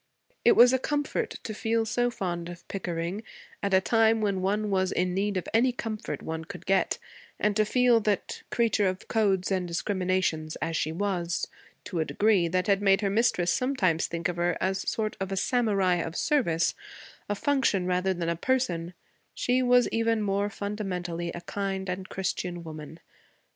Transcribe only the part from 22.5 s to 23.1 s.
woman.